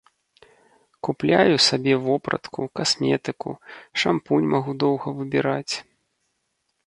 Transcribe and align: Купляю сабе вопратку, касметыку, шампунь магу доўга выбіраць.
Купляю 1.07 1.57
сабе 1.65 1.93
вопратку, 2.05 2.61
касметыку, 2.79 3.51
шампунь 4.05 4.49
магу 4.53 4.71
доўга 4.85 5.07
выбіраць. 5.19 5.73